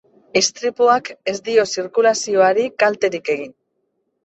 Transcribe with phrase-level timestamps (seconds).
[0.39, 3.57] Istripuak ez dio zirkulazioari kalterik egin.